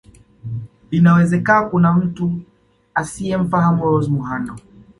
Inawezeka 0.91 1.61
kuna 1.69 1.93
mtu 1.93 2.31
asiyemfahamu 2.95 3.85
Rose 3.85 4.09
Muhando 4.11 4.55